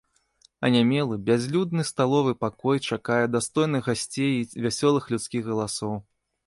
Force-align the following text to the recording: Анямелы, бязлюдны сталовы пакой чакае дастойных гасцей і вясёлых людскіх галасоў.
Анямелы, 0.69 1.17
бязлюдны 1.27 1.83
сталовы 1.89 2.33
пакой 2.47 2.81
чакае 2.89 3.21
дастойных 3.35 3.83
гасцей 3.93 4.35
і 4.39 4.59
вясёлых 4.67 5.03
людскіх 5.13 5.43
галасоў. 5.53 5.95